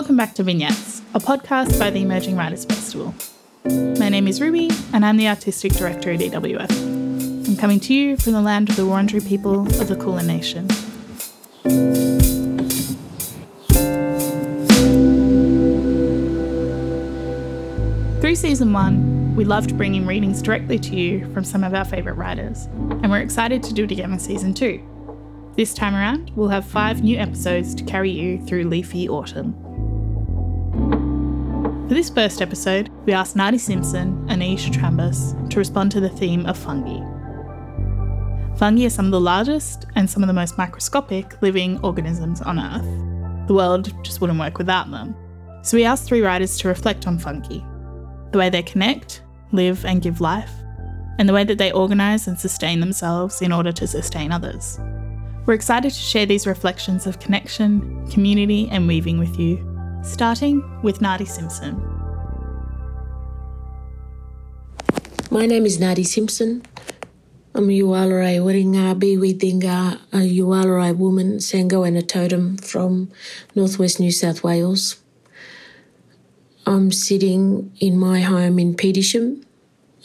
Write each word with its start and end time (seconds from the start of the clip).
Welcome 0.00 0.16
back 0.16 0.34
to 0.36 0.42
Vignettes, 0.42 1.02
a 1.12 1.20
podcast 1.20 1.78
by 1.78 1.90
the 1.90 2.00
Emerging 2.00 2.34
Writers 2.34 2.64
Festival. 2.64 3.14
My 3.66 4.08
name 4.08 4.26
is 4.26 4.40
Ruby, 4.40 4.70
and 4.94 5.04
I'm 5.04 5.18
the 5.18 5.28
Artistic 5.28 5.74
Director 5.74 6.10
at 6.10 6.20
EWF. 6.20 6.70
I'm 7.46 7.56
coming 7.58 7.78
to 7.80 7.92
you 7.92 8.16
from 8.16 8.32
the 8.32 8.40
land 8.40 8.70
of 8.70 8.76
the 8.76 8.82
Wurundjeri 8.84 9.28
people 9.28 9.66
of 9.66 9.88
the 9.88 9.96
Kulin 9.96 10.26
Nation. 10.26 10.68
Through 18.22 18.36
season 18.36 18.72
one, 18.72 19.36
we 19.36 19.44
loved 19.44 19.76
bringing 19.76 20.06
readings 20.06 20.40
directly 20.40 20.78
to 20.78 20.96
you 20.96 21.30
from 21.34 21.44
some 21.44 21.62
of 21.62 21.74
our 21.74 21.84
favourite 21.84 22.16
writers, 22.16 22.64
and 23.02 23.10
we're 23.10 23.20
excited 23.20 23.62
to 23.64 23.74
do 23.74 23.84
it 23.84 23.90
again 23.90 24.14
in 24.14 24.18
season 24.18 24.54
two. 24.54 24.82
This 25.56 25.74
time 25.74 25.94
around, 25.94 26.32
we'll 26.36 26.48
have 26.48 26.64
five 26.64 27.02
new 27.02 27.18
episodes 27.18 27.74
to 27.74 27.84
carry 27.84 28.10
you 28.10 28.42
through 28.46 28.64
leafy 28.64 29.06
autumn. 29.06 29.69
For 31.90 31.94
this 31.94 32.08
first 32.08 32.40
episode, 32.40 32.88
we 33.04 33.12
asked 33.12 33.34
Nardi 33.34 33.58
Simpson 33.58 34.24
and 34.28 34.40
Aisha 34.40 34.72
Trambas 34.72 35.50
to 35.50 35.58
respond 35.58 35.90
to 35.90 35.98
the 35.98 36.08
theme 36.08 36.46
of 36.46 36.56
fungi. 36.56 37.00
Fungi 38.56 38.86
are 38.86 38.90
some 38.90 39.06
of 39.06 39.10
the 39.10 39.20
largest 39.20 39.86
and 39.96 40.08
some 40.08 40.22
of 40.22 40.28
the 40.28 40.32
most 40.32 40.56
microscopic 40.56 41.42
living 41.42 41.80
organisms 41.82 42.42
on 42.42 42.60
Earth. 42.60 43.48
The 43.48 43.54
world 43.54 43.92
just 44.04 44.20
wouldn't 44.20 44.38
work 44.38 44.56
without 44.56 44.88
them. 44.92 45.16
So 45.62 45.76
we 45.76 45.84
asked 45.84 46.04
three 46.04 46.20
writers 46.20 46.56
to 46.58 46.68
reflect 46.68 47.08
on 47.08 47.18
fungi 47.18 47.58
the 48.30 48.38
way 48.38 48.50
they 48.50 48.62
connect, 48.62 49.24
live, 49.50 49.84
and 49.84 50.00
give 50.00 50.20
life, 50.20 50.52
and 51.18 51.28
the 51.28 51.32
way 51.32 51.42
that 51.42 51.58
they 51.58 51.72
organise 51.72 52.28
and 52.28 52.38
sustain 52.38 52.78
themselves 52.78 53.42
in 53.42 53.50
order 53.50 53.72
to 53.72 53.88
sustain 53.88 54.30
others. 54.30 54.78
We're 55.44 55.54
excited 55.54 55.90
to 55.90 55.98
share 55.98 56.24
these 56.24 56.46
reflections 56.46 57.08
of 57.08 57.18
connection, 57.18 58.08
community, 58.12 58.68
and 58.70 58.86
weaving 58.86 59.18
with 59.18 59.40
you, 59.40 59.56
starting 60.02 60.62
with 60.82 61.00
Nardi 61.00 61.26
Simpson. 61.26 61.76
My 65.30 65.46
name 65.46 65.66
is 65.66 65.78
Nardi 65.78 66.04
Simpson. 66.04 66.62
I'm 67.54 67.68
a 67.68 67.78
Yuwalari 67.78 68.38
Wiringabi 68.40 69.18
Widinga, 69.18 70.00
a 70.12 70.16
Yuwaalaraay 70.16 70.96
woman, 70.96 71.38
Sango 71.38 71.86
and 71.86 71.96
a 71.96 72.02
totem 72.02 72.56
from 72.56 73.10
northwest 73.54 74.00
New 74.00 74.10
South 74.10 74.42
Wales. 74.42 74.96
I'm 76.66 76.92
sitting 76.92 77.72
in 77.80 77.98
my 77.98 78.20
home 78.20 78.58
in 78.58 78.74
Petersham, 78.74 79.44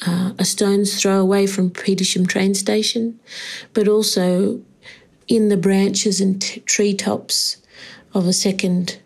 uh, 0.06 0.34
a 0.38 0.44
stone's 0.44 1.00
throw 1.00 1.20
away 1.22 1.48
from 1.48 1.70
Petersham 1.70 2.28
train 2.28 2.54
station, 2.54 3.20
but 3.74 3.88
also 3.88 4.62
in 5.28 5.50
the 5.50 5.58
branches 5.58 6.20
and 6.20 6.42
t- 6.42 6.60
treetops 6.62 7.58
of 8.14 8.28
a 8.28 8.34
second 8.34 9.00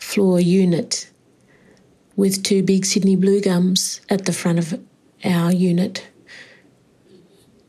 floor 0.00 0.40
unit 0.40 1.10
with 2.16 2.42
two 2.42 2.62
big 2.62 2.84
Sydney 2.84 3.16
blue 3.16 3.40
gums 3.40 4.00
at 4.08 4.24
the 4.24 4.32
front 4.32 4.58
of 4.58 4.80
our 5.24 5.52
unit. 5.52 6.08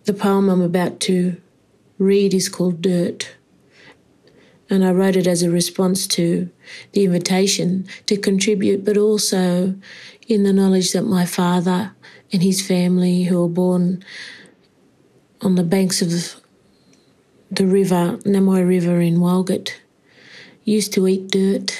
The 0.05 0.13
poem 0.13 0.49
I'm 0.49 0.61
about 0.61 0.99
to 1.01 1.39
read 1.99 2.33
is 2.33 2.49
called 2.49 2.81
Dirt, 2.81 3.35
and 4.69 4.83
I 4.83 4.91
wrote 4.91 5.15
it 5.15 5.27
as 5.27 5.43
a 5.43 5.51
response 5.51 6.07
to 6.07 6.49
the 6.93 7.05
invitation 7.05 7.87
to 8.07 8.17
contribute, 8.17 8.83
but 8.83 8.97
also 8.97 9.75
in 10.27 10.43
the 10.43 10.53
knowledge 10.53 10.93
that 10.93 11.03
my 11.03 11.25
father 11.25 11.93
and 12.33 12.41
his 12.41 12.65
family, 12.65 13.23
who 13.23 13.41
were 13.41 13.49
born 13.49 14.03
on 15.41 15.55
the 15.55 15.63
banks 15.63 16.01
of 16.01 16.41
the 17.51 17.67
river, 17.67 18.17
Namoi 18.23 18.67
River 18.67 19.01
in 19.01 19.17
Walgett, 19.17 19.73
used 20.63 20.93
to 20.93 21.07
eat 21.07 21.29
dirt. 21.29 21.77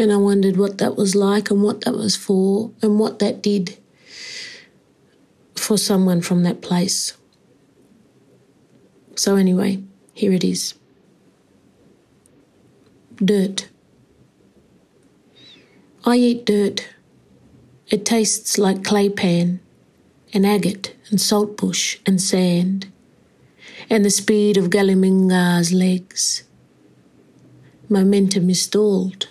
And 0.00 0.10
I 0.10 0.16
wondered 0.16 0.56
what 0.56 0.78
that 0.78 0.96
was 0.96 1.14
like 1.14 1.50
and 1.50 1.62
what 1.62 1.82
that 1.82 1.92
was 1.94 2.16
for 2.16 2.70
and 2.80 2.98
what 2.98 3.18
that 3.18 3.42
did 3.42 3.76
for 5.54 5.76
someone 5.76 6.22
from 6.22 6.42
that 6.42 6.62
place. 6.62 7.12
So, 9.14 9.36
anyway, 9.36 9.82
here 10.14 10.32
it 10.32 10.42
is 10.42 10.72
dirt. 13.22 13.68
I 16.06 16.16
eat 16.16 16.46
dirt. 16.46 16.88
It 17.90 18.06
tastes 18.06 18.56
like 18.56 18.82
clay 18.82 19.10
pan 19.10 19.60
and 20.32 20.46
agate 20.46 20.96
and 21.10 21.20
saltbush 21.20 21.98
and 22.06 22.22
sand 22.22 22.90
and 23.90 24.02
the 24.02 24.10
speed 24.10 24.56
of 24.56 24.70
Galiminga's 24.70 25.74
legs. 25.74 26.44
Momentum 27.90 28.48
is 28.48 28.62
stalled, 28.62 29.28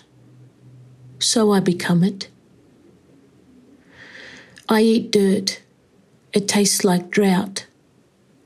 so 1.20 1.52
I 1.52 1.60
become 1.60 2.02
it. 2.02 2.28
I 4.68 4.82
eat 4.82 5.12
dirt. 5.12 5.60
It 6.32 6.48
tastes 6.48 6.84
like 6.84 7.10
drought 7.10 7.66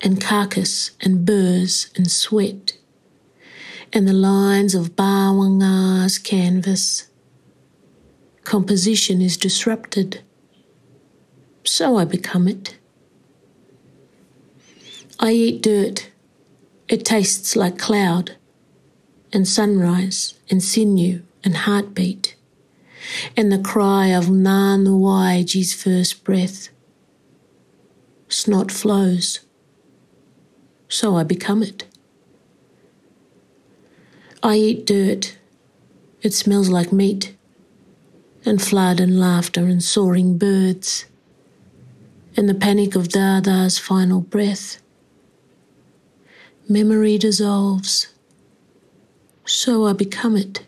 and 0.00 0.20
carcass 0.20 0.90
and 1.00 1.24
burrs 1.24 1.90
and 1.96 2.10
sweat 2.10 2.76
and 3.94 4.08
the 4.08 4.12
lines 4.12 4.74
of 4.74 4.96
Bawanga's 4.96 6.18
canvas. 6.18 7.08
Composition 8.42 9.22
is 9.22 9.36
disrupted, 9.36 10.20
so 11.64 11.96
I 11.96 12.04
become 12.04 12.48
it. 12.48 12.76
I 15.20 15.30
eat 15.30 15.62
dirt. 15.62 16.10
It 16.88 17.04
tastes 17.04 17.54
like 17.54 17.78
cloud 17.78 18.36
and 19.32 19.46
sunrise 19.46 20.34
and 20.50 20.62
sinew 20.62 21.22
and 21.44 21.56
heartbeat 21.58 22.34
and 23.36 23.50
the 23.50 23.58
cry 23.58 24.08
of 24.08 24.26
Nanuwaiji's 24.26 25.74
first 25.74 26.24
breath. 26.24 26.68
Snot 28.28 28.70
flows, 28.70 29.40
so 30.88 31.16
I 31.16 31.24
become 31.24 31.62
it. 31.62 31.84
I 34.42 34.56
eat 34.56 34.86
dirt. 34.86 35.38
It 36.22 36.34
smells 36.34 36.68
like 36.68 36.92
meat 36.92 37.36
and 38.44 38.60
flood 38.60 39.00
and 39.00 39.18
laughter 39.18 39.64
and 39.64 39.82
soaring 39.82 40.36
birds 40.36 41.06
and 42.36 42.48
the 42.48 42.54
panic 42.54 42.96
of 42.96 43.08
Dada's 43.08 43.78
final 43.78 44.20
breath. 44.20 44.82
Memory 46.68 47.18
dissolves, 47.18 48.08
so 49.44 49.86
I 49.86 49.92
become 49.92 50.36
it. 50.36 50.66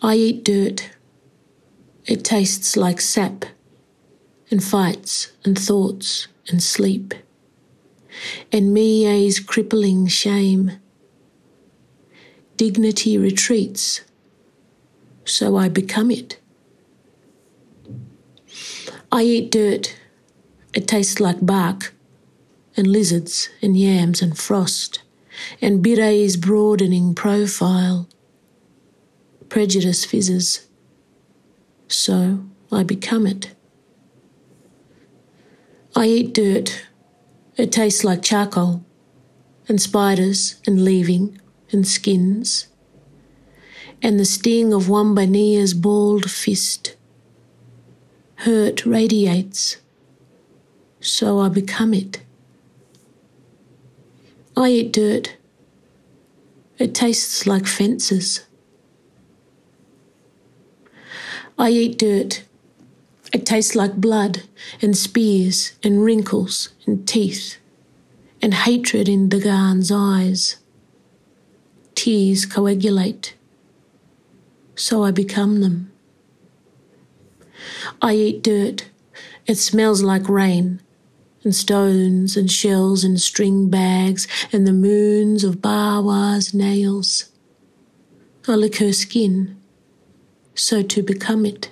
I 0.00 0.14
eat 0.14 0.44
dirt. 0.44 0.90
It 2.06 2.22
tastes 2.24 2.76
like 2.76 3.00
sap 3.00 3.44
and 4.48 4.62
fights 4.62 5.32
and 5.44 5.58
thoughts 5.58 6.28
and 6.48 6.62
sleep. 6.62 7.14
And 8.52 8.72
Mia's 8.72 9.40
crippling 9.40 10.06
shame. 10.06 10.78
Dignity 12.56 13.18
retreats, 13.18 14.02
so 15.24 15.56
I 15.56 15.68
become 15.68 16.10
it. 16.10 16.38
I 19.10 19.22
eat 19.22 19.50
dirt. 19.50 19.96
It 20.74 20.86
tastes 20.86 21.18
like 21.18 21.44
bark 21.44 21.94
and 22.76 22.86
lizards 22.86 23.48
and 23.60 23.76
yams 23.76 24.22
and 24.22 24.38
frost, 24.38 25.02
and 25.60 25.82
Bire's 25.82 26.36
broadening 26.36 27.14
profile. 27.14 28.08
Prejudice 29.48 30.04
fizzes, 30.04 30.66
so 31.86 32.44
I 32.70 32.82
become 32.82 33.26
it. 33.26 33.54
I 35.96 36.06
eat 36.06 36.34
dirt. 36.34 36.86
It 37.56 37.72
tastes 37.72 38.04
like 38.04 38.22
charcoal, 38.22 38.84
and 39.66 39.80
spiders, 39.80 40.60
and 40.66 40.84
leaving, 40.84 41.40
and 41.72 41.86
skins, 41.86 42.68
and 44.02 44.20
the 44.20 44.24
sting 44.24 44.72
of 44.72 44.84
Wambania's 44.84 45.72
balled 45.72 46.30
fist. 46.30 46.94
Hurt 48.36 48.84
radiates, 48.84 49.78
so 51.00 51.40
I 51.40 51.48
become 51.48 51.94
it. 51.94 52.20
I 54.56 54.68
eat 54.68 54.92
dirt. 54.92 55.36
It 56.78 56.94
tastes 56.94 57.46
like 57.46 57.66
fences. 57.66 58.44
I 61.60 61.70
eat 61.70 61.98
dirt. 61.98 62.44
It 63.32 63.44
tastes 63.44 63.74
like 63.74 63.96
blood 63.96 64.44
and 64.80 64.96
spears 64.96 65.72
and 65.82 66.04
wrinkles 66.04 66.68
and 66.86 67.06
teeth 67.06 67.56
and 68.40 68.54
hatred 68.54 69.08
in 69.08 69.28
Dagan's 69.28 69.90
eyes. 69.90 70.58
Tears 71.96 72.46
coagulate, 72.46 73.34
so 74.76 75.02
I 75.02 75.10
become 75.10 75.60
them. 75.60 75.90
I 78.00 78.14
eat 78.14 78.42
dirt. 78.44 78.88
It 79.46 79.56
smells 79.56 80.00
like 80.00 80.28
rain 80.28 80.80
and 81.42 81.52
stones 81.52 82.36
and 82.36 82.50
shells 82.50 83.02
and 83.02 83.20
string 83.20 83.68
bags 83.68 84.28
and 84.52 84.64
the 84.64 84.72
moons 84.72 85.42
of 85.42 85.60
Bawa's 85.60 86.54
nails. 86.54 87.30
I 88.46 88.54
lick 88.54 88.76
her 88.76 88.92
skin, 88.92 89.57
so 90.58 90.82
to 90.82 91.02
become 91.02 91.46
it. 91.46 91.70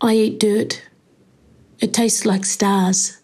I 0.00 0.14
eat 0.14 0.38
dirt. 0.38 0.82
It 1.80 1.94
tastes 1.94 2.26
like 2.26 2.44
stars, 2.44 3.20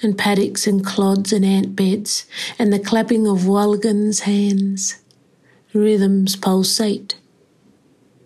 and 0.00 0.16
paddocks 0.16 0.66
and 0.66 0.84
clods 0.84 1.32
and 1.32 1.44
ant 1.44 1.76
beds, 1.76 2.26
and 2.58 2.72
the 2.72 2.78
clapping 2.78 3.26
of 3.26 3.46
Walgan's 3.46 4.20
hands. 4.20 5.02
Rhythms 5.74 6.36
pulsate, 6.36 7.16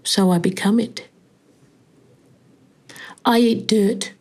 so 0.05 0.31
I 0.31 0.39
become 0.39 0.79
it. 0.79 1.09
I 3.25 3.39
eat 3.39 3.67
dirt. 3.67 4.13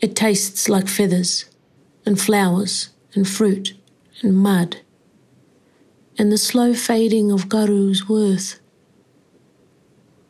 It 0.00 0.14
tastes 0.14 0.68
like 0.68 0.88
feathers, 0.88 1.46
and 2.04 2.20
flowers, 2.20 2.90
and 3.14 3.26
fruit, 3.28 3.74
and 4.22 4.36
mud, 4.36 4.78
and 6.18 6.30
the 6.30 6.38
slow 6.38 6.74
fading 6.74 7.32
of 7.32 7.48
Garu's 7.48 8.08
worth. 8.08 8.60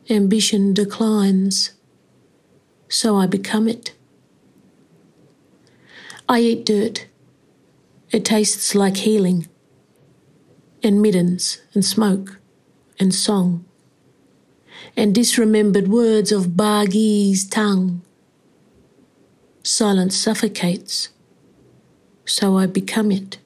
Ambition 0.09 0.73
declines, 0.73 1.71
so 2.87 3.17
I 3.17 3.27
become 3.27 3.67
it. 3.67 3.93
I 6.29 6.39
eat 6.39 6.65
dirt. 6.65 7.07
It 8.11 8.23
tastes 8.23 8.73
like 8.73 8.97
healing, 8.97 9.49
and 10.81 11.01
middens, 11.01 11.61
and 11.73 11.83
smoke, 11.83 12.39
and 12.97 13.13
song, 13.13 13.65
and 14.95 15.13
disremembered 15.13 15.89
words 15.89 16.31
of 16.31 16.55
Bargi's 16.55 17.45
tongue. 17.45 18.01
Silence 19.61 20.15
suffocates, 20.15 21.09
so 22.25 22.57
I 22.57 22.65
become 22.65 23.11
it. 23.11 23.39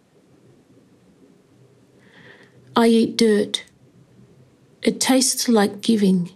I 2.75 2.85
eat 2.85 3.17
dirt. 3.17 3.63
It 4.83 4.99
tastes 4.99 5.49
like 5.49 5.81
giving, 5.81 6.29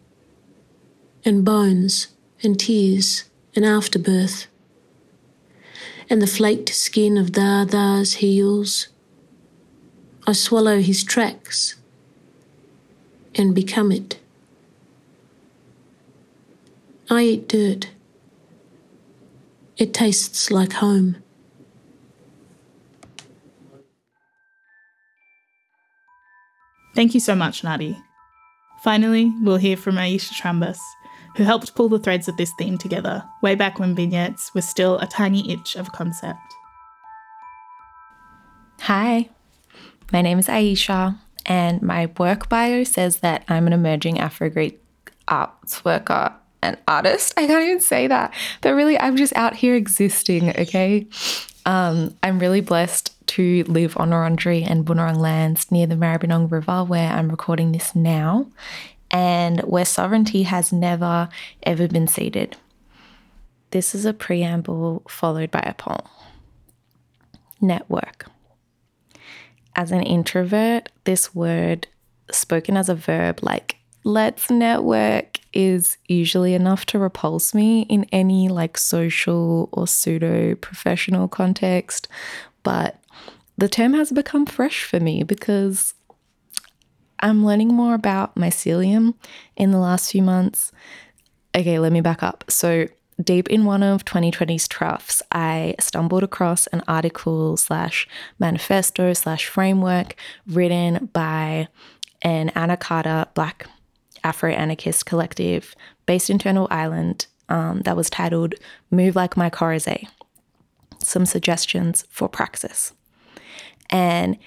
and 1.26 1.44
bones, 1.44 2.08
and 2.44 2.60
tears, 2.60 3.26
and 3.56 3.66
afterbirth 3.66 4.48
and 6.10 6.22
the 6.22 6.28
flaked 6.28 6.70
skin 6.70 7.18
of 7.18 7.32
Dada's 7.32 8.16
heels. 8.16 8.88
I 10.28 10.34
swallow 10.34 10.80
his 10.80 11.04
tracks 11.04 11.76
and 13.36 13.54
become 13.54 13.92
it. 13.92 14.20
I 17.10 17.22
eat 17.24 17.50
dirt. 17.50 17.90
It 19.78 19.94
tastes 19.94 20.50
like 20.50 20.74
home. 20.74 21.18
Thank 26.96 27.14
you 27.14 27.20
so 27.20 27.36
much, 27.36 27.64
Nardi. 27.64 27.98
Finally, 28.82 29.32
we'll 29.42 29.58
hear 29.58 29.76
from 29.76 29.96
Aisha 29.96 30.32
Trambas, 30.32 30.78
who 31.36 31.44
helped 31.44 31.76
pull 31.76 31.90
the 31.90 32.00
threads 32.00 32.28
of 32.28 32.38
this 32.38 32.52
theme 32.58 32.78
together 32.78 33.24
way 33.42 33.56
back 33.56 33.80
when 33.80 33.96
vignettes 33.96 34.54
were 34.54 34.62
still 34.62 34.98
a 35.00 35.08
tiny 35.08 35.52
itch 35.52 35.76
of 35.76 35.92
concept. 35.92 36.40
Hi, 38.82 39.30
my 40.12 40.22
name 40.22 40.40
is 40.40 40.48
Aisha, 40.48 41.18
and 41.46 41.82
my 41.82 42.10
work 42.18 42.50
bio 42.50 42.84
says 42.84 43.18
that 43.18 43.44
I'm 43.48 43.68
an 43.68 43.74
emerging 43.74 44.20
Afro 44.20 44.50
Greek 44.50 44.80
arts 45.28 45.84
worker 45.84 46.34
and 46.62 46.78
artist. 46.88 47.34
I 47.38 47.48
can't 47.48 47.64
even 47.64 47.80
say 47.80 48.08
that, 48.08 48.34
but 48.62 48.74
really, 48.74 49.00
I'm 49.00 49.18
just 49.18 49.36
out 49.36 49.56
here 49.56 49.76
existing, 49.76 50.58
okay? 50.58 51.08
Um, 51.66 52.16
I'm 52.22 52.40
really 52.40 52.62
blessed 52.62 53.12
to 53.28 53.64
live 53.64 53.98
on 53.98 54.12
Wurundjeri 54.12 54.70
and 54.70 54.86
Bunurong 54.86 55.18
lands 55.18 55.72
near 55.72 55.88
the 55.88 55.96
Maribyrnong 55.96 56.52
River, 56.52 56.84
where 56.84 57.12
I'm 57.12 57.30
recording 57.30 57.72
this 57.72 57.96
now 57.96 58.48
and 59.16 59.62
where 59.62 59.86
sovereignty 59.86 60.44
has 60.44 60.74
never 60.74 61.30
ever 61.64 61.88
been 61.88 62.06
ceded. 62.06 62.58
This 63.72 63.96
is 63.96 64.04
a 64.04 64.12
preamble 64.12 65.04
followed 65.08 65.52
by 65.52 65.62
a 65.62 65.74
poem. 65.74 66.02
Network. 67.62 68.26
As 69.74 69.94
an 69.94 70.04
introvert, 70.04 70.90
this 71.06 71.34
word 71.34 71.88
spoken 72.30 72.76
as 72.76 72.90
a 72.90 72.96
verb 72.96 73.40
like 73.42 73.78
let's 74.04 74.52
network 74.52 75.40
is 75.54 75.98
usually 76.10 76.54
enough 76.54 76.86
to 76.88 77.00
repulse 77.00 77.54
me 77.54 77.84
in 77.84 78.06
any 78.12 78.50
like 78.50 78.78
social 78.78 79.70
or 79.72 79.88
pseudo 79.88 80.56
professional 80.56 81.30
context. 81.30 82.10
But 82.64 83.00
the 83.58 83.70
term 83.70 83.94
has 83.94 84.12
become 84.12 84.46
fresh 84.46 84.84
for 84.84 85.00
me 85.00 85.24
because 85.24 85.94
I'm 87.20 87.46
learning 87.46 87.70
more 87.70 87.94
about 87.94 88.36
mycelium 88.36 89.16
in 89.56 89.72
the 89.72 89.78
last 89.78 90.12
few 90.12 90.22
months. 90.22 90.72
Okay, 91.56 91.80
let 91.80 91.92
me 91.92 92.02
back 92.02 92.22
up. 92.22 92.44
So, 92.50 92.88
deep 93.24 93.48
in 93.48 93.64
one 93.64 93.82
of 93.82 94.04
2020's 94.04 94.68
troughs, 94.68 95.22
I 95.32 95.76
stumbled 95.80 96.24
across 96.24 96.68
an 96.68 96.84
article 96.88 97.56
slash 97.56 98.08
manifesto 98.40 99.14
slash 99.14 99.48
framework 99.48 100.16
written 100.48 101.10
by 101.14 101.70
an 102.22 102.50
Anna 102.50 102.76
Carter 102.76 103.26
Black 103.34 103.68
Afro 104.24 104.52
anarchist 104.52 105.06
collective 105.06 105.76
based 106.06 106.30
in 106.30 106.40
Turtle 106.40 106.68
Island 106.72 107.28
um, 107.48 107.82
that 107.82 107.96
was 107.96 108.10
titled 108.10 108.56
Move 108.92 109.16
Like 109.16 109.38
My 109.38 109.52
Some 111.04 111.26
Suggestions 111.26 112.06
for 112.10 112.28
Praxis. 112.28 112.94
And 113.92 114.38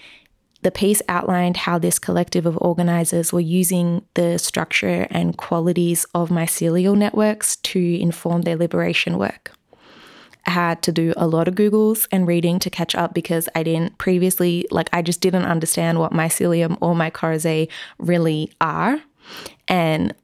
the 0.62 0.70
piece 0.70 1.00
outlined 1.08 1.56
how 1.56 1.78
this 1.78 1.98
collective 1.98 2.46
of 2.46 2.58
organizers 2.60 3.32
were 3.32 3.40
using 3.40 4.04
the 4.14 4.38
structure 4.38 5.06
and 5.10 5.36
qualities 5.36 6.04
of 6.14 6.30
mycelial 6.30 6.96
networks 6.96 7.56
to 7.56 8.00
inform 8.00 8.42
their 8.42 8.56
liberation 8.56 9.18
work. 9.18 9.52
I 10.46 10.50
had 10.50 10.82
to 10.82 10.92
do 10.92 11.12
a 11.16 11.26
lot 11.26 11.46
of 11.46 11.54
Googles 11.54 12.08
and 12.10 12.26
reading 12.26 12.58
to 12.60 12.70
catch 12.70 12.94
up 12.94 13.12
because 13.12 13.48
I 13.54 13.62
didn't 13.62 13.98
previously, 13.98 14.66
like, 14.70 14.88
I 14.92 15.02
just 15.02 15.20
didn't 15.20 15.44
understand 15.44 15.98
what 15.98 16.12
mycelium 16.12 16.78
or 16.80 16.94
mycorrhizae 16.94 17.68
really 17.98 18.50
are. 18.60 18.98
And 19.68 20.14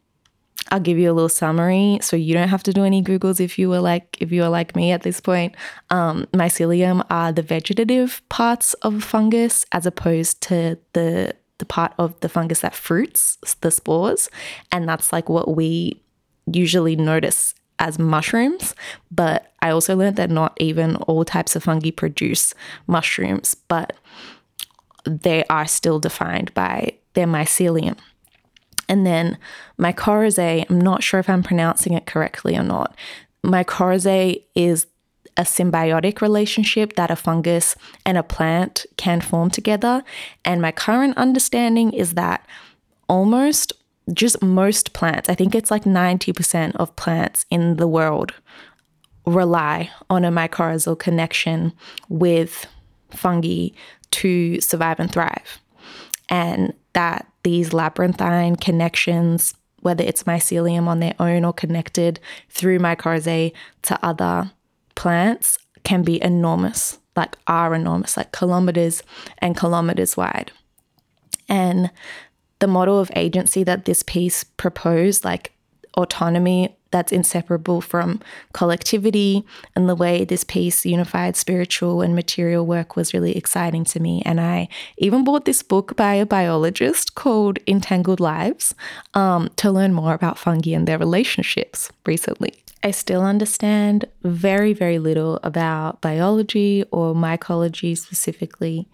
I'll 0.71 0.81
give 0.81 0.99
you 0.99 1.11
a 1.11 1.15
little 1.15 1.29
summary 1.29 1.99
so 2.01 2.17
you 2.17 2.35
don't 2.35 2.49
have 2.49 2.63
to 2.65 2.73
do 2.73 2.85
any 2.85 3.03
Googles 3.03 3.41
if 3.41 3.59
you 3.59 3.69
were 3.69 3.81
like 3.81 4.17
if 4.21 4.33
you 4.33 4.43
are 4.43 4.49
like 4.49 4.75
me 4.75 4.93
at 4.93 5.03
this 5.03 5.21
point. 5.21 5.55
Um, 5.91 6.27
mycelium 6.33 7.05
are 7.11 7.33
the 7.33 7.43
vegetative 7.43 8.23
parts 8.29 8.75
of 8.75 8.95
a 8.95 9.01
fungus 9.01 9.67
as 9.73 9.87
opposed 9.87 10.41
to 10.43 10.79
the 10.95 11.35
the 11.59 11.67
part 11.67 11.93
of 11.99 12.19
the 12.21 12.29
fungus 12.29 12.61
that 12.61 12.75
fruits 12.75 13.39
the 13.61 13.71
spores. 13.71 14.29
And 14.73 14.89
that's 14.89 15.13
like 15.13 15.29
what 15.29 15.55
we 15.57 16.01
usually 16.47 16.97
notice 16.97 17.55
as 17.79 17.99
mushrooms. 17.99 18.75
But 19.11 19.53
I 19.63 19.71
also 19.71 19.97
learned 19.97 20.17
that 20.17 20.31
not 20.31 20.57
even 20.61 20.97
all 20.97 21.25
types 21.25 21.57
of 21.57 21.65
fungi 21.65 21.91
produce 21.91 22.55
mushrooms, 22.87 23.55
but 23.55 23.95
they 25.05 25.45
are 25.51 25.67
still 25.67 26.01
defined 26.01 26.53
by 26.55 26.95
their 27.15 27.27
mycelium. 27.27 27.99
And 28.89 29.07
then 29.07 29.39
mycorrhizae, 29.79 30.67
I'm 30.69 30.81
not 30.81 31.03
sure 31.03 31.21
if 31.21 31.29
I'm 31.29 31.43
pronouncing 31.43 31.95
it 31.95 32.07
correctly 32.07 32.57
or 32.57 32.63
not. 32.63 32.97
Mycorrhizae 33.45 34.43
is 34.55 34.87
a 35.37 35.43
symbiotic 35.43 36.21
relationship 36.21 36.95
that 36.95 37.11
a 37.11 37.17
fungus 37.17 37.75
and 38.07 38.17
a 38.17 38.23
plant 38.23 38.87
can 38.97 39.21
form 39.21 39.51
together. 39.51 40.05
And 40.45 40.63
my 40.63 40.73
current 40.73 41.17
understanding 41.17 41.93
is 41.93 42.15
that 42.15 42.47
almost 43.09 43.73
just 44.13 44.43
most 44.43 44.93
plants, 44.93 45.29
I 45.29 45.35
think 45.35 45.55
it's 45.55 45.71
like 45.71 45.85
90% 45.85 46.77
of 46.77 46.95
plants 46.97 47.47
in 47.51 47.77
the 47.77 47.89
world 47.89 48.35
rely 49.27 49.91
on 50.11 50.25
a 50.25 50.31
mycorrhizal 50.31 50.99
connection 50.99 51.73
with 52.09 52.67
fungi 53.11 53.69
to 54.11 54.61
survive 54.61 55.01
and 55.01 55.11
thrive. 55.11 55.61
And 56.29 56.75
that 56.95 57.31
these 57.43 57.73
labyrinthine 57.73 58.57
connections, 58.57 59.55
whether 59.81 60.03
it's 60.03 60.25
mycelium 60.25 60.87
on 60.87 61.01
their 61.01 61.15
own 61.21 61.45
or 61.45 61.53
connected 61.53 62.19
through 62.49 62.79
mycorrhizae 62.79 63.53
to 63.83 63.99
other 64.05 64.51
plants, 64.95 65.59
can 65.85 66.03
be 66.03 66.23
enormous, 66.23 66.99
like 67.15 67.37
are 67.47 67.75
enormous, 67.75 68.17
like 68.17 68.33
kilometers 68.33 69.03
and 69.39 69.57
kilometers 69.57 70.17
wide. 70.17 70.51
And 71.49 71.91
the 72.61 72.67
model 72.67 72.99
of 72.99 73.11
agency 73.15 73.63
that 73.65 73.85
this 73.85 74.03
piece 74.03 74.45
proposed, 74.45 75.25
like 75.25 75.53
autonomy 75.97 76.77
that's 76.95 77.11
inseparable 77.11 77.81
from 77.81 78.21
collectivity. 78.53 79.45
And 79.75 79.89
the 79.89 79.97
way 79.97 80.25
this 80.25 80.45
piece 80.45 80.87
unified 80.87 81.35
spiritual 81.35 82.03
and 82.03 82.15
material 82.15 82.65
work 82.65 82.95
was 82.95 83.13
really 83.13 83.37
exciting 83.37 83.85
to 83.87 83.99
me. 83.99 84.23
And 84.25 84.41
I 84.41 84.69
even 84.99 85.25
bought 85.25 85.45
this 85.45 85.65
book 85.65 85.97
by 85.97 86.15
a 86.15 86.25
biologist 86.25 87.17
called 87.17 87.59
Entangled 87.67 88.21
Lives 88.21 88.77
um, 89.13 89.51
to 89.57 89.73
learn 89.73 89.93
more 89.93 90.15
about 90.15 90.39
fungi 90.39 90.71
and 90.71 90.87
their 90.87 90.99
relationships 90.99 91.91
recently. 92.07 92.55
I 92.85 92.93
still 92.93 93.25
understand 93.25 94.05
very, 94.23 94.73
very 94.73 95.01
little 95.01 95.41
about 95.43 96.01
biology 96.01 96.85
or 96.93 97.13
mycology 97.13 97.99
specifically, 97.99 98.87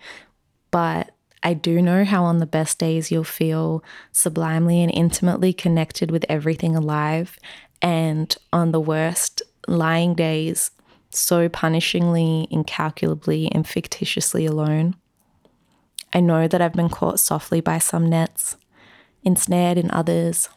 but 0.70 1.10
I 1.42 1.54
do 1.54 1.82
know 1.82 2.04
how 2.04 2.24
on 2.24 2.38
the 2.38 2.46
best 2.46 2.78
days 2.78 3.10
you'll 3.10 3.24
feel 3.24 3.82
sublimely 4.12 4.82
and 4.82 4.92
intimately 4.92 5.52
connected 5.52 6.10
with 6.10 6.24
everything 6.28 6.76
alive, 6.76 7.38
and 7.82 8.36
on 8.52 8.72
the 8.72 8.80
worst, 8.80 9.42
lying 9.66 10.14
days, 10.14 10.70
so 11.10 11.48
punishingly, 11.48 12.46
incalculably, 12.50 13.50
and 13.52 13.66
fictitiously 13.66 14.46
alone. 14.46 14.94
I 16.12 16.20
know 16.20 16.48
that 16.48 16.60
I've 16.60 16.72
been 16.72 16.88
caught 16.88 17.20
softly 17.20 17.60
by 17.60 17.78
some 17.78 18.08
nets, 18.08 18.56
ensnared 19.22 19.78
in 19.78 19.90
others, 19.90 20.48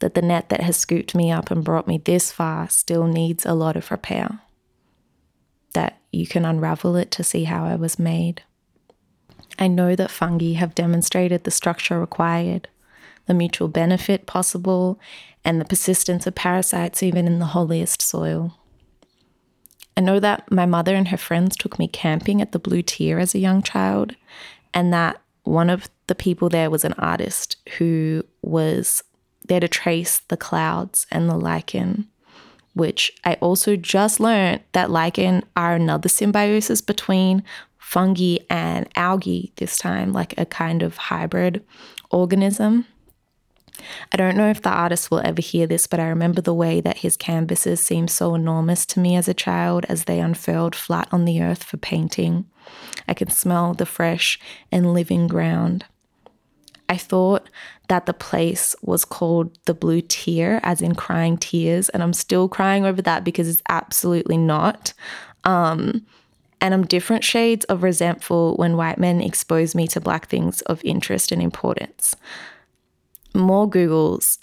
that 0.00 0.14
the 0.14 0.22
net 0.22 0.48
that 0.50 0.60
has 0.60 0.76
scooped 0.76 1.14
me 1.14 1.30
up 1.30 1.50
and 1.50 1.64
brought 1.64 1.88
me 1.88 1.98
this 1.98 2.30
far 2.32 2.68
still 2.68 3.06
needs 3.06 3.46
a 3.46 3.54
lot 3.54 3.76
of 3.76 3.90
repair, 3.90 4.40
that 5.72 5.98
you 6.12 6.26
can 6.26 6.44
unravel 6.44 6.96
it 6.96 7.10
to 7.12 7.24
see 7.24 7.44
how 7.44 7.64
I 7.64 7.76
was 7.76 7.98
made. 7.98 8.42
I 9.58 9.68
know 9.68 9.96
that 9.96 10.10
fungi 10.10 10.52
have 10.54 10.74
demonstrated 10.74 11.44
the 11.44 11.50
structure 11.50 11.98
required, 11.98 12.68
the 13.26 13.34
mutual 13.34 13.68
benefit 13.68 14.26
possible, 14.26 14.98
and 15.44 15.60
the 15.60 15.64
persistence 15.64 16.26
of 16.26 16.34
parasites 16.34 17.02
even 17.02 17.26
in 17.26 17.38
the 17.38 17.46
holiest 17.46 18.02
soil. 18.02 18.58
I 19.96 20.00
know 20.00 20.20
that 20.20 20.50
my 20.50 20.66
mother 20.66 20.94
and 20.94 21.08
her 21.08 21.16
friends 21.16 21.56
took 21.56 21.78
me 21.78 21.88
camping 21.88 22.42
at 22.42 22.52
the 22.52 22.58
Blue 22.58 22.82
Tier 22.82 23.18
as 23.18 23.34
a 23.34 23.38
young 23.38 23.62
child, 23.62 24.14
and 24.74 24.92
that 24.92 25.20
one 25.44 25.70
of 25.70 25.88
the 26.06 26.14
people 26.14 26.48
there 26.48 26.70
was 26.70 26.84
an 26.84 26.92
artist 26.94 27.56
who 27.78 28.22
was 28.42 29.02
there 29.46 29.60
to 29.60 29.68
trace 29.68 30.18
the 30.28 30.36
clouds 30.36 31.06
and 31.10 31.28
the 31.28 31.36
lichen, 31.36 32.08
which 32.74 33.12
I 33.24 33.34
also 33.34 33.76
just 33.76 34.20
learned 34.20 34.60
that 34.72 34.90
lichen 34.90 35.44
are 35.56 35.74
another 35.74 36.08
symbiosis 36.08 36.80
between 36.80 37.42
fungi 37.78 38.38
and 38.50 38.88
algae 38.96 39.52
this 39.56 39.78
time, 39.78 40.12
like 40.12 40.34
a 40.36 40.44
kind 40.44 40.82
of 40.82 40.96
hybrid 40.96 41.64
organism. 42.10 42.84
I 44.12 44.16
don't 44.16 44.36
know 44.36 44.48
if 44.50 44.62
the 44.62 44.70
artist 44.70 45.10
will 45.10 45.20
ever 45.20 45.42
hear 45.42 45.66
this, 45.66 45.86
but 45.86 46.00
I 46.00 46.08
remember 46.08 46.40
the 46.40 46.54
way 46.54 46.80
that 46.80 46.98
his 46.98 47.16
canvases 47.16 47.80
seemed 47.80 48.10
so 48.10 48.34
enormous 48.34 48.86
to 48.86 49.00
me 49.00 49.16
as 49.16 49.28
a 49.28 49.34
child 49.34 49.86
as 49.88 50.04
they 50.04 50.20
unfurled 50.20 50.74
flat 50.74 51.08
on 51.12 51.24
the 51.24 51.42
earth 51.42 51.64
for 51.64 51.76
painting. 51.76 52.46
I 53.08 53.14
could 53.14 53.32
smell 53.32 53.74
the 53.74 53.86
fresh 53.86 54.38
and 54.72 54.92
living 54.92 55.28
ground. 55.28 55.84
I 56.88 56.96
thought 56.96 57.50
that 57.88 58.06
the 58.06 58.14
place 58.14 58.76
was 58.82 59.04
called 59.04 59.58
the 59.64 59.74
Blue 59.74 60.00
Tear, 60.00 60.60
as 60.62 60.80
in 60.80 60.94
crying 60.94 61.36
tears, 61.36 61.88
and 61.88 62.02
I'm 62.02 62.12
still 62.12 62.48
crying 62.48 62.84
over 62.84 63.02
that 63.02 63.24
because 63.24 63.48
it's 63.48 63.62
absolutely 63.68 64.36
not. 64.36 64.92
Um, 65.44 66.06
and 66.60 66.72
I'm 66.72 66.86
different 66.86 67.24
shades 67.24 67.64
of 67.66 67.82
resentful 67.82 68.56
when 68.56 68.76
white 68.76 68.98
men 68.98 69.20
expose 69.20 69.74
me 69.74 69.86
to 69.88 70.00
black 70.00 70.28
things 70.28 70.62
of 70.62 70.80
interest 70.84 71.30
and 71.32 71.42
importance 71.42 72.16
more 73.36 73.68
Googles 73.68 74.38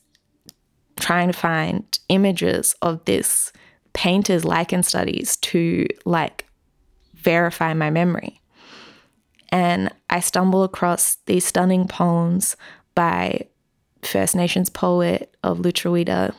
trying 0.99 1.27
to 1.27 1.37
find 1.37 1.99
images 2.09 2.75
of 2.81 3.03
this 3.05 3.51
painter's 3.93 4.45
lichen 4.45 4.83
studies 4.83 5.37
to 5.37 5.85
like 6.05 6.45
verify 7.15 7.73
my 7.73 7.89
memory. 7.89 8.41
And 9.49 9.91
I 10.09 10.19
stumble 10.19 10.63
across 10.63 11.17
these 11.25 11.45
stunning 11.45 11.87
poems 11.87 12.55
by 12.95 13.47
First 14.01 14.35
Nations 14.35 14.69
poet 14.69 15.35
of 15.43 15.59
Lutruwita, 15.59 16.33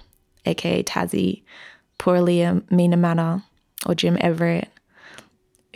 aka 0.45 0.83
Tassie, 0.83 1.43
Puralia 1.99 2.61
Meenamatta, 2.71 3.43
or 3.87 3.95
Jim 3.95 4.19
Everett, 4.21 4.69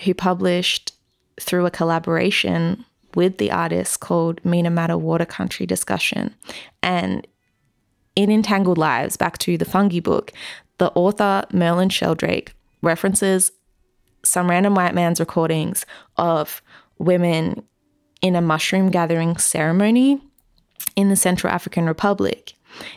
who 0.05 0.15
published 0.15 0.93
through 1.41 1.67
a 1.67 1.71
collaboration 1.71 2.85
with 3.15 3.39
the 3.39 3.51
artist 3.51 4.01
called 4.01 4.43
Meenamatta 4.43 4.99
Water 4.99 5.25
Country 5.25 5.67
Discussion. 5.67 6.35
And 6.83 7.27
in 8.17 8.31
Entangled 8.31 8.79
Lives, 8.79 9.17
back 9.17 9.39
to 9.39 9.57
the 9.57 9.65
fungi 9.65 10.01
book, 10.01 10.33
the 10.79 10.91
author 10.93 11.45
Merlin 11.53 11.89
Sheldrake 11.89 12.53
references 12.83 13.53
some 14.25 14.51
random 14.51 14.75
white 14.75 14.95
man's 14.95 15.21
recordings 15.21 15.87
of 16.17 16.61
women 16.99 17.63
in 18.21 18.35
a 18.35 18.41
mushroom 18.41 18.91
gathering 18.91 19.37
ceremony 19.37 20.21
in 20.97 21.09
the 21.09 21.17
Central 21.17 21.53
African 21.53 21.87
Republic. 21.87 22.55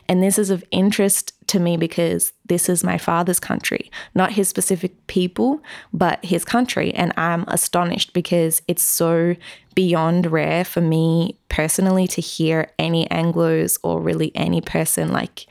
And 0.08 0.22
this 0.22 0.38
is 0.38 0.50
of 0.50 0.64
interest 0.72 1.34
to 1.52 1.60
me 1.60 1.78
because 1.78 2.34
this 2.46 2.70
is 2.70 2.84
my 2.84 2.98
father's 2.98 3.40
country, 3.40 3.92
not 4.16 4.32
his 4.32 4.48
specific 4.48 5.08
people, 5.08 5.62
but 5.94 6.24
his 6.24 6.44
country. 6.44 6.94
And 6.94 7.14
I'm 7.18 7.44
astonished 7.48 8.14
because 8.14 8.62
it's 8.68 8.84
so 8.84 9.36
beyond 9.76 10.32
rare 10.32 10.64
for 10.66 10.82
me 10.82 11.38
personally 11.50 12.08
to 12.08 12.22
hear 12.22 12.72
any 12.80 13.06
Anglos 13.08 13.78
or 13.84 14.02
really 14.02 14.32
any 14.34 14.62
person 14.62 15.12
like 15.12 15.46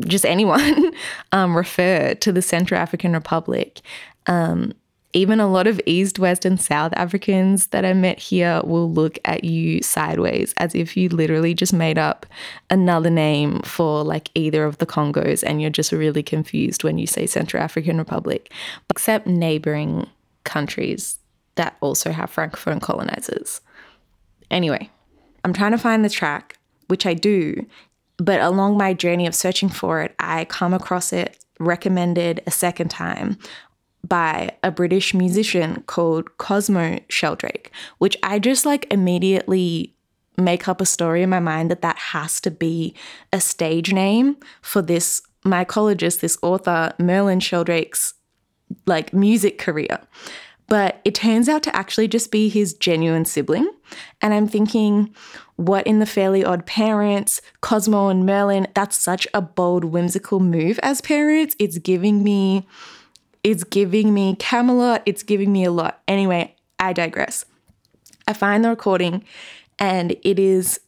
just 0.00 0.24
anyone 0.24 0.92
um, 1.32 1.56
refer 1.56 2.14
to 2.14 2.32
the 2.32 2.42
Central 2.42 2.80
African 2.80 3.12
Republic. 3.12 3.80
Um, 4.26 4.72
even 5.14 5.40
a 5.40 5.50
lot 5.50 5.66
of 5.66 5.80
East, 5.86 6.18
West, 6.18 6.44
and 6.44 6.60
South 6.60 6.92
Africans 6.94 7.68
that 7.68 7.84
I 7.84 7.94
met 7.94 8.18
here 8.18 8.60
will 8.64 8.90
look 8.90 9.18
at 9.24 9.42
you 9.42 9.82
sideways 9.82 10.52
as 10.58 10.74
if 10.74 10.96
you 10.96 11.08
literally 11.08 11.54
just 11.54 11.72
made 11.72 11.96
up 11.96 12.26
another 12.68 13.08
name 13.08 13.60
for 13.62 14.04
like 14.04 14.30
either 14.34 14.64
of 14.64 14.78
the 14.78 14.86
Congos 14.86 15.42
and 15.42 15.62
you're 15.62 15.70
just 15.70 15.92
really 15.92 16.22
confused 16.22 16.84
when 16.84 16.98
you 16.98 17.06
say 17.06 17.26
Central 17.26 17.62
African 17.62 17.96
Republic, 17.96 18.52
except 18.90 19.26
neighboring 19.26 20.06
countries 20.44 21.18
that 21.54 21.76
also 21.80 22.12
have 22.12 22.32
Francophone 22.32 22.80
colonizers. 22.80 23.62
Anyway, 24.50 24.90
I'm 25.42 25.54
trying 25.54 25.72
to 25.72 25.78
find 25.78 26.04
the 26.04 26.10
track, 26.10 26.58
which 26.88 27.06
I 27.06 27.14
do, 27.14 27.66
but 28.18 28.40
along 28.40 28.76
my 28.76 28.92
journey 28.92 29.26
of 29.26 29.34
searching 29.34 29.70
for 29.70 30.02
it, 30.02 30.14
I 30.18 30.44
come 30.44 30.74
across 30.74 31.12
it 31.12 31.38
recommended 31.60 32.40
a 32.46 32.50
second 32.50 32.88
time 32.88 33.36
by 34.06 34.52
a 34.62 34.70
British 34.70 35.12
musician 35.14 35.82
called 35.86 36.36
Cosmo 36.38 37.00
Sheldrake, 37.08 37.70
which 37.98 38.16
I 38.22 38.38
just 38.38 38.64
like 38.64 38.90
immediately 38.92 39.94
make 40.36 40.68
up 40.68 40.80
a 40.80 40.86
story 40.86 41.22
in 41.22 41.30
my 41.30 41.40
mind 41.40 41.70
that 41.70 41.82
that 41.82 41.98
has 41.98 42.40
to 42.42 42.50
be 42.50 42.94
a 43.32 43.40
stage 43.40 43.92
name 43.92 44.36
for 44.62 44.80
this 44.80 45.20
mycologist, 45.44 46.20
this 46.20 46.38
author, 46.42 46.92
Merlin 46.98 47.40
Sheldrake's 47.40 48.14
like 48.86 49.12
music 49.12 49.58
career. 49.58 49.98
But 50.68 51.00
it 51.04 51.14
turns 51.14 51.48
out 51.48 51.62
to 51.62 51.74
actually 51.74 52.08
just 52.08 52.30
be 52.30 52.50
his 52.50 52.74
genuine 52.74 53.24
sibling. 53.24 53.70
And 54.20 54.34
I'm 54.34 54.46
thinking, 54.46 55.14
what 55.56 55.86
in 55.86 55.98
the 55.98 56.06
Fairly 56.06 56.44
Odd 56.44 56.66
Parents, 56.66 57.40
Cosmo 57.62 58.08
and 58.08 58.26
Merlin, 58.26 58.68
that's 58.74 58.96
such 58.96 59.26
a 59.32 59.40
bold, 59.40 59.84
whimsical 59.84 60.40
move 60.40 60.78
as 60.82 61.00
parents. 61.00 61.56
It's 61.58 61.78
giving 61.78 62.22
me 62.22 62.66
it's 63.48 63.64
giving 63.64 64.12
me 64.12 64.36
Camelot, 64.36 65.02
it's 65.06 65.22
giving 65.22 65.50
me 65.50 65.64
a 65.64 65.70
lot. 65.70 66.02
Anyway, 66.06 66.54
I 66.78 66.92
digress. 66.92 67.46
I 68.26 68.34
find 68.34 68.62
the 68.62 68.68
recording 68.68 69.24
and 69.78 70.14
it 70.22 70.38
is 70.38 70.78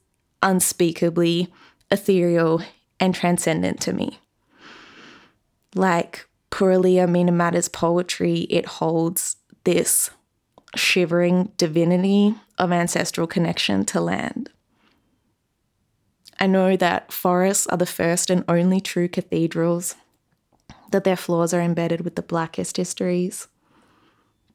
unspeakably 0.43 1.51
ethereal 1.91 2.61
and 3.01 3.15
transcendent 3.15 3.81
to 3.81 3.95
me. 3.95 4.19
Like 5.75 6.29
Puralia 6.51 7.09
Meenamatta's 7.09 7.71
poetry, 7.71 8.41
it 8.51 8.67
holds 8.67 9.37
this 9.65 10.11
shivering 10.77 11.53
divinity 11.57 12.35
of 12.59 12.73
ancestral 12.73 13.27
connection 13.27 13.87
to 13.87 14.03
land. 14.03 14.51
I 16.39 16.47
know 16.47 16.77
that 16.77 17.11
forests 17.11 17.67
are 17.69 17.79
the 17.79 17.87
first 17.87 18.29
and 18.29 18.45
only 18.49 18.83
true 18.83 19.09
cathedrals 19.09 19.95
that 20.91 21.05
their 21.05 21.17
floors 21.17 21.55
are 21.55 21.61
embedded 21.61 22.03
with 22.03 22.17
the 22.17 22.23
blackest 22.23 22.77
histories, 22.77 23.49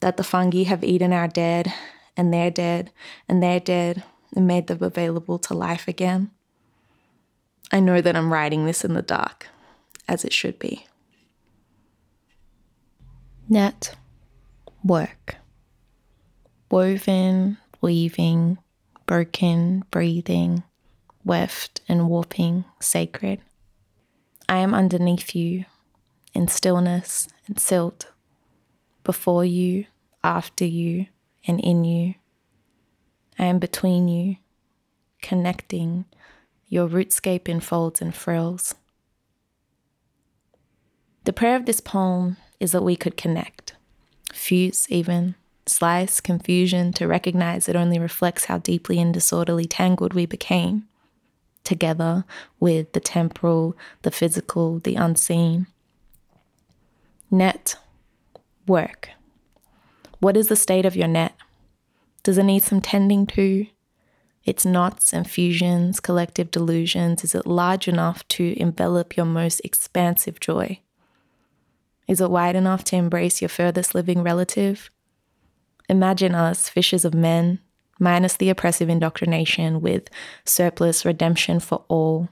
that 0.00 0.16
the 0.16 0.24
fungi 0.24 0.64
have 0.64 0.84
eaten 0.84 1.12
our 1.12 1.28
dead, 1.28 1.72
and 2.16 2.32
they're 2.32 2.50
dead, 2.50 2.92
and 3.28 3.42
they're 3.42 3.60
dead, 3.60 4.02
and 4.34 4.46
made 4.46 4.66
them 4.66 4.82
available 4.82 5.38
to 5.38 5.54
life 5.54 5.88
again. 5.88 6.30
I 7.72 7.80
know 7.80 8.00
that 8.00 8.16
I'm 8.16 8.32
writing 8.32 8.66
this 8.66 8.84
in 8.84 8.94
the 8.94 9.02
dark, 9.02 9.48
as 10.08 10.24
it 10.24 10.32
should 10.32 10.58
be. 10.58 10.86
Net 13.48 13.96
work. 14.84 15.36
Woven, 16.70 17.58
weaving, 17.80 18.58
broken, 19.06 19.84
breathing, 19.90 20.62
weft 21.24 21.80
and 21.88 22.08
warping, 22.08 22.64
sacred. 22.80 23.40
I 24.48 24.58
am 24.58 24.74
underneath 24.74 25.34
you, 25.34 25.64
in 26.36 26.46
stillness 26.48 27.28
and 27.46 27.58
silt, 27.58 28.12
before 29.04 29.44
you, 29.44 29.86
after 30.22 30.66
you, 30.66 31.06
and 31.46 31.58
in 31.60 31.82
you. 31.82 32.14
I 33.38 33.46
am 33.46 33.58
between 33.58 34.06
you, 34.06 34.36
connecting 35.22 36.04
your 36.68 36.88
rootscape 36.88 37.48
in 37.48 37.60
folds 37.60 38.02
and 38.02 38.14
frills. 38.14 38.74
The 41.24 41.32
prayer 41.32 41.56
of 41.56 41.64
this 41.64 41.80
poem 41.80 42.36
is 42.60 42.72
that 42.72 42.82
we 42.82 42.96
could 42.96 43.16
connect, 43.16 43.74
fuse 44.32 44.86
even, 44.90 45.36
slice, 45.64 46.20
confusion, 46.20 46.92
to 46.92 47.08
recognize 47.08 47.66
it 47.66 47.76
only 47.76 47.98
reflects 47.98 48.44
how 48.44 48.58
deeply 48.58 49.00
and 49.00 49.12
disorderly 49.14 49.64
tangled 49.64 50.12
we 50.12 50.26
became, 50.26 50.86
together 51.64 52.24
with 52.60 52.92
the 52.92 53.00
temporal, 53.00 53.74
the 54.02 54.10
physical, 54.10 54.80
the 54.80 54.96
unseen. 54.96 55.66
Net, 57.30 57.76
work. 58.68 59.10
What 60.20 60.36
is 60.36 60.46
the 60.46 60.54
state 60.54 60.86
of 60.86 60.94
your 60.94 61.08
net? 61.08 61.34
Does 62.22 62.38
it 62.38 62.44
need 62.44 62.62
some 62.62 62.80
tending 62.80 63.26
to? 63.28 63.66
Its 64.44 64.64
knots 64.64 65.12
and 65.12 65.28
fusions, 65.28 65.98
collective 65.98 66.52
delusions, 66.52 67.24
is 67.24 67.34
it 67.34 67.44
large 67.44 67.88
enough 67.88 68.26
to 68.28 68.56
envelop 68.60 69.16
your 69.16 69.26
most 69.26 69.60
expansive 69.64 70.38
joy? 70.38 70.78
Is 72.06 72.20
it 72.20 72.30
wide 72.30 72.54
enough 72.54 72.84
to 72.84 72.96
embrace 72.96 73.42
your 73.42 73.48
furthest 73.48 73.92
living 73.92 74.22
relative? 74.22 74.88
Imagine 75.88 76.32
us, 76.32 76.68
fishers 76.68 77.04
of 77.04 77.12
men, 77.12 77.58
minus 77.98 78.36
the 78.36 78.50
oppressive 78.50 78.88
indoctrination, 78.88 79.80
with 79.80 80.08
surplus 80.44 81.04
redemption 81.04 81.58
for 81.58 81.82
all. 81.88 82.28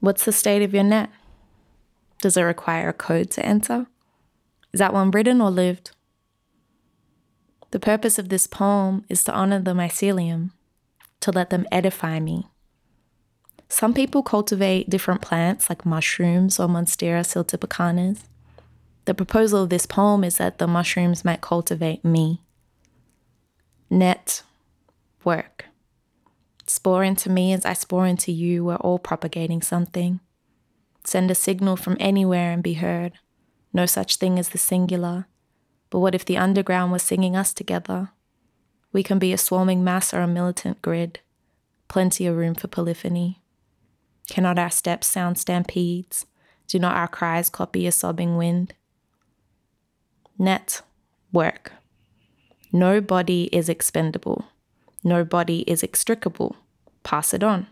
What's 0.00 0.24
the 0.24 0.32
state 0.32 0.62
of 0.62 0.72
your 0.72 0.84
net? 0.84 1.10
Does 2.22 2.36
it 2.36 2.42
require 2.42 2.88
a 2.88 2.92
code 2.92 3.32
to 3.32 3.44
enter? 3.44 3.88
Is 4.72 4.78
that 4.78 4.94
one 4.94 5.10
written 5.10 5.40
or 5.40 5.50
lived? 5.50 5.90
The 7.72 7.80
purpose 7.80 8.16
of 8.16 8.28
this 8.28 8.46
poem 8.46 9.04
is 9.08 9.24
to 9.24 9.32
honor 9.32 9.58
the 9.58 9.72
mycelium, 9.72 10.52
to 11.20 11.32
let 11.32 11.50
them 11.50 11.66
edify 11.72 12.20
me. 12.20 12.46
Some 13.68 13.92
people 13.92 14.22
cultivate 14.22 14.88
different 14.88 15.20
plants 15.20 15.68
like 15.68 15.84
mushrooms 15.84 16.60
or 16.60 16.68
Monstera 16.68 17.24
siltificanas. 17.24 18.20
The 19.04 19.14
proposal 19.14 19.64
of 19.64 19.70
this 19.70 19.86
poem 19.86 20.22
is 20.22 20.36
that 20.36 20.58
the 20.58 20.68
mushrooms 20.68 21.24
might 21.24 21.40
cultivate 21.40 22.04
me. 22.04 22.40
Net 23.90 24.44
work. 25.24 25.64
Spore 26.68 27.02
into 27.02 27.28
me 27.30 27.52
as 27.52 27.64
I 27.66 27.72
spore 27.72 28.06
into 28.06 28.30
you. 28.30 28.64
We're 28.64 28.76
all 28.76 29.00
propagating 29.00 29.60
something. 29.60 30.20
Send 31.04 31.30
a 31.30 31.34
signal 31.34 31.76
from 31.76 31.96
anywhere 31.98 32.52
and 32.52 32.62
be 32.62 32.74
heard. 32.74 33.12
No 33.72 33.86
such 33.86 34.16
thing 34.16 34.38
as 34.38 34.50
the 34.50 34.58
singular. 34.58 35.26
But 35.90 36.00
what 36.00 36.14
if 36.14 36.24
the 36.24 36.38
underground 36.38 36.92
was 36.92 37.02
singing 37.02 37.36
us 37.36 37.52
together? 37.52 38.10
We 38.92 39.02
can 39.02 39.18
be 39.18 39.32
a 39.32 39.38
swarming 39.38 39.82
mass 39.82 40.12
or 40.14 40.20
a 40.20 40.26
militant 40.26 40.82
grid. 40.82 41.20
Plenty 41.88 42.26
of 42.26 42.36
room 42.36 42.54
for 42.54 42.68
polyphony. 42.68 43.42
Cannot 44.28 44.58
our 44.58 44.70
steps 44.70 45.06
sound 45.06 45.38
stampedes? 45.38 46.26
Do 46.68 46.78
not 46.78 46.96
our 46.96 47.08
cries 47.08 47.50
copy 47.50 47.86
a 47.86 47.92
sobbing 47.92 48.36
wind? 48.36 48.74
Net, 50.38 50.82
work. 51.32 51.72
No 52.72 53.00
body 53.00 53.44
is 53.52 53.68
expendable. 53.68 54.46
No 55.04 55.24
body 55.24 55.60
is 55.66 55.82
extricable. 55.82 56.56
Pass 57.02 57.34
it 57.34 57.42
on. 57.42 57.66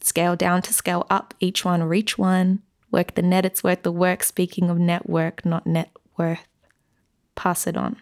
Scale 0.00 0.36
down 0.36 0.62
to 0.62 0.72
scale 0.72 1.06
up, 1.10 1.34
each 1.40 1.64
one 1.64 1.82
reach 1.82 2.16
one. 2.18 2.62
Work 2.90 3.14
the 3.14 3.22
net, 3.22 3.44
it's 3.44 3.62
worth 3.62 3.82
the 3.82 3.92
work. 3.92 4.22
Speaking 4.22 4.70
of 4.70 4.78
network, 4.78 5.44
not 5.44 5.66
net 5.66 5.90
worth. 6.16 6.46
Pass 7.34 7.66
it 7.66 7.76
on. 7.76 7.96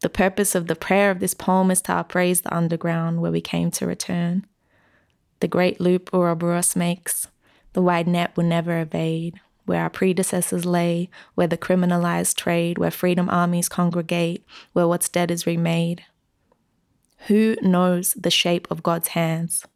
The 0.00 0.08
purpose 0.08 0.54
of 0.54 0.66
the 0.66 0.76
prayer 0.76 1.10
of 1.10 1.20
this 1.20 1.34
poem 1.34 1.70
is 1.70 1.80
to 1.82 1.92
upraise 1.92 2.42
the 2.42 2.54
underground 2.54 3.20
where 3.20 3.32
we 3.32 3.40
came 3.40 3.70
to 3.72 3.86
return. 3.86 4.46
The 5.40 5.48
great 5.48 5.80
loop 5.80 6.10
Ouroboros 6.12 6.76
makes, 6.76 7.28
the 7.72 7.82
wide 7.82 8.06
net 8.06 8.36
will 8.36 8.44
never 8.44 8.78
evade 8.80 9.40
where 9.66 9.82
our 9.82 9.90
predecessors 9.90 10.64
lay, 10.64 11.10
where 11.34 11.48
the 11.48 11.58
criminalized 11.58 12.36
trade, 12.36 12.78
where 12.78 12.90
freedom 12.90 13.28
armies 13.28 13.68
congregate, 13.68 14.44
where 14.72 14.88
what's 14.88 15.08
dead 15.08 15.30
is 15.30 15.46
remade. 15.46 16.04
Who 17.26 17.56
knows 17.60 18.14
the 18.14 18.30
shape 18.30 18.68
of 18.70 18.84
God's 18.84 19.08
hands? 19.08 19.66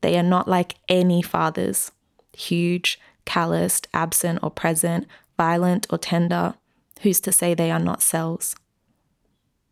They 0.00 0.18
are 0.18 0.22
not 0.22 0.48
like 0.48 0.76
any 0.88 1.22
fathers 1.22 1.90
huge, 2.36 3.00
calloused, 3.24 3.88
absent 3.94 4.38
or 4.42 4.50
present, 4.50 5.06
violent 5.36 5.86
or 5.90 5.98
tender. 5.98 6.54
Who's 7.02 7.20
to 7.20 7.32
say 7.32 7.54
they 7.54 7.70
are 7.70 7.80
not 7.80 8.02
cells? 8.02 8.54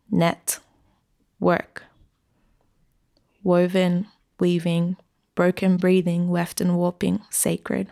Net, 0.09 0.59
work. 1.39 1.83
Woven, 3.43 4.07
weaving, 4.39 4.97
broken 5.35 5.77
breathing, 5.77 6.29
weft 6.29 6.59
and 6.59 6.75
warping, 6.75 7.21
sacred. 7.29 7.91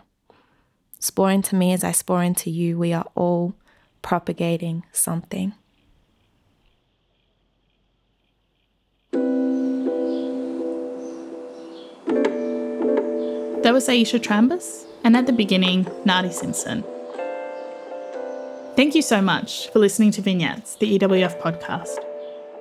Spore 0.98 1.30
into 1.30 1.54
me 1.54 1.72
as 1.72 1.84
I 1.84 1.92
spore 1.92 2.22
into 2.22 2.50
you. 2.50 2.78
We 2.78 2.92
are 2.92 3.06
all 3.14 3.54
propagating 4.02 4.84
something. 4.92 5.54
That 13.64 13.72
was 13.72 13.88
Aisha 13.88 14.20
Trambas, 14.20 14.84
and 15.04 15.16
at 15.16 15.24
the 15.24 15.32
beginning, 15.32 15.86
Nardi 16.04 16.30
Simpson. 16.30 16.84
Thank 18.76 18.94
you 18.94 19.00
so 19.00 19.22
much 19.22 19.70
for 19.70 19.78
listening 19.78 20.10
to 20.10 20.20
Vignettes, 20.20 20.74
the 20.74 20.98
EWF 20.98 21.40
podcast. 21.40 21.96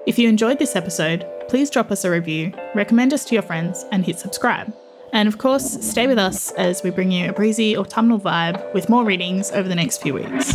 If 0.08 0.18
you 0.18 0.30
enjoyed 0.30 0.60
this 0.60 0.78
episode, 0.78 1.30
please 1.50 1.70
drop 1.70 1.92
us 1.92 2.06
a 2.06 2.10
review, 2.10 2.54
recommend 2.74 3.12
us 3.12 3.26
to 3.26 3.34
your 3.36 3.42
friends, 3.42 3.84
and 3.92 4.06
hit 4.06 4.18
subscribe. 4.18 4.74
And 5.12 5.28
of 5.28 5.40
course, 5.40 5.86
stay 5.86 6.08
with 6.08 6.18
us 6.18 6.54
as 6.54 6.84
we 6.84 6.90
bring 6.90 7.12
you 7.12 7.32
a 7.32 7.34
breezy 7.34 7.76
autumnal 7.76 8.18
vibe 8.18 8.74
with 8.74 8.88
more 8.88 9.04
readings 9.04 9.52
over 9.52 9.68
the 9.68 9.76
next 9.76 10.02
few 10.02 10.14
weeks. 10.14 10.54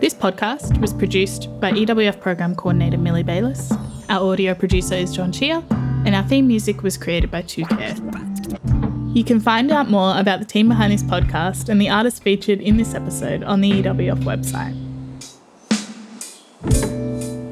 This 0.00 0.12
podcast 0.12 0.80
was 0.80 0.92
produced 0.92 1.60
by 1.60 1.70
EWF 1.70 2.18
Program 2.18 2.56
Coordinator 2.56 2.98
Millie 2.98 3.22
Bayliss. 3.22 3.72
Our 4.08 4.32
audio 4.32 4.54
producer 4.54 4.96
is 4.96 5.14
John 5.14 5.30
Chia, 5.30 5.62
and 6.04 6.14
our 6.14 6.22
theme 6.24 6.46
music 6.46 6.82
was 6.82 6.96
created 6.96 7.30
by 7.30 7.42
2Care. 7.42 9.16
You 9.16 9.22
can 9.24 9.40
find 9.40 9.70
out 9.70 9.90
more 9.90 10.18
about 10.18 10.40
the 10.40 10.46
team 10.46 10.68
behind 10.68 10.92
this 10.92 11.02
podcast 11.02 11.68
and 11.68 11.80
the 11.80 11.90
artists 11.90 12.18
featured 12.18 12.60
in 12.60 12.76
this 12.76 12.94
episode 12.94 13.42
on 13.42 13.60
the 13.60 13.70
EWF 13.70 14.22
website. 14.24 14.76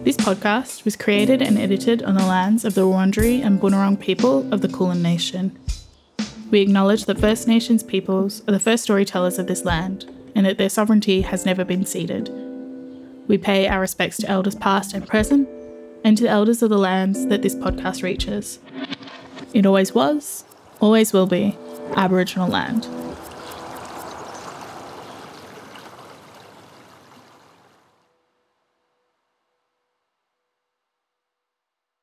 This 0.05 0.17
podcast 0.17 0.85
was 0.85 0.97
created 0.97 1.43
and 1.43 1.59
edited 1.59 2.03
on 2.03 2.15
the 2.15 2.25
lands 2.25 2.65
of 2.65 2.75
the 2.75 2.87
Wurundjeri 2.87 3.45
and 3.45 3.61
Bunurong 3.61 4.01
people 4.01 4.53
of 4.53 4.63
the 4.63 4.69
Kulin 4.69 5.03
Nation. 5.03 5.57
We 6.51 6.61
acknowledge 6.61 7.05
that 7.05 7.21
First 7.21 7.47
Nations 7.47 7.83
peoples 7.83 8.43
are 8.49 8.53
the 8.53 8.59
first 8.59 8.85
storytellers 8.85 9.39
of 9.39 9.47
this 9.47 9.65
land 9.65 10.11
and 10.35 10.47
that 10.47 10.59
their 10.59 10.71
sovereignty 10.71 11.21
has 11.21 11.47
never 11.47 11.65
been 11.65 11.85
ceded. 11.85 12.29
We 13.29 13.39
pay 13.39 13.69
our 13.69 13.81
respects 13.81 14.17
to 14.19 14.29
elders 14.29 14.57
past 14.57 14.95
and 14.95 15.07
present 15.07 15.49
and 16.05 16.17
to 16.17 16.25
the 16.25 16.31
elders 16.31 16.63
of 16.63 16.71
the 16.71 16.79
lands 16.79 17.27
that 17.27 17.43
this 17.43 17.55
podcast 17.55 18.03
reaches. 18.03 18.59
It 19.53 19.67
always 19.67 19.95
was, 19.95 20.45
always 20.81 21.13
will 21.13 21.27
be 21.27 21.57
Aboriginal 21.97 22.49
land. 22.49 22.87